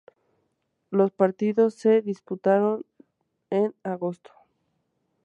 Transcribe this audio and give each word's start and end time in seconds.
Los 0.89 1.11
partidos 1.11 1.75
se 1.75 2.01
disputaron 2.01 2.85
en 3.51 3.75
agosto. 3.83 4.31